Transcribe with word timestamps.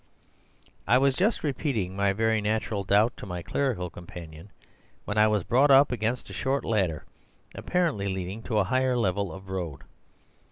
"I 0.87 0.97
was 0.97 1.13
just 1.15 1.43
repeating 1.43 1.95
my 1.95 2.11
very 2.11 2.41
natural 2.41 2.83
doubt 2.83 3.15
to 3.17 3.27
my 3.27 3.43
clerical 3.43 3.91
companion 3.91 4.49
when 5.05 5.19
I 5.19 5.27
was 5.27 5.43
brought 5.43 5.69
up 5.69 5.91
against 5.91 6.31
a 6.31 6.33
short 6.33 6.65
ladder, 6.65 7.05
apparently 7.53 8.07
leading 8.07 8.41
to 8.49 8.57
a 8.57 8.63
higher 8.63 8.97
level 8.97 9.31
of 9.31 9.47
road. 9.49 9.83